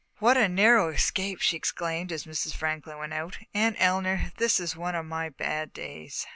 "What 0.17 0.35
a 0.35 0.49
narrow 0.49 0.89
escape!" 0.89 1.41
she 1.41 1.55
exclaimed, 1.55 2.11
as 2.11 2.23
Mrs. 2.25 2.55
Franklin 2.55 2.97
went 2.97 3.13
out. 3.13 3.37
"Aunt 3.53 3.75
Eleanor, 3.77 4.31
this 4.37 4.59
is 4.59 4.75
one 4.75 4.95
of 4.95 5.05
my 5.05 5.29
bad 5.29 5.73
days." 5.73 6.25